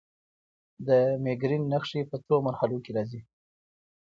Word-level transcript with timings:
د 0.87 0.89
مېګرین 1.23 1.63
نښې 1.71 2.01
په 2.09 2.17
څو 2.25 2.35
مرحلو 2.47 2.77
کې 2.83 2.91
راځي. 2.97 3.21